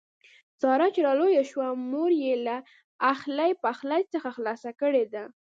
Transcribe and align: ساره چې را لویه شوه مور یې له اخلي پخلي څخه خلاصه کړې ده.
ساره 0.61 0.87
چې 0.95 1.01
را 1.05 1.13
لویه 1.19 1.43
شوه 1.51 1.67
مور 1.91 2.11
یې 2.23 2.33
له 2.45 2.55
اخلي 3.13 3.51
پخلي 3.63 4.03
څخه 4.13 4.29
خلاصه 4.37 4.69
کړې 4.81 5.05
ده. 5.13 5.23